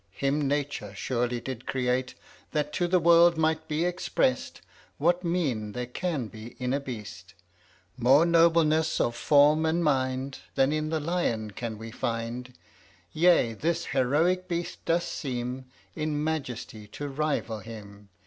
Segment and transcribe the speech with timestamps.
[0.09, 2.15] Him Nature surely did create,
[2.53, 4.59] That to the world might be exprest
[4.97, 7.35] What mien there can be in a beast;
[7.99, 12.51] More nobleness of form and mind Than in the lion we can find:
[13.13, 18.09] Yea, this heroic beast doth seem In majesty to rival him.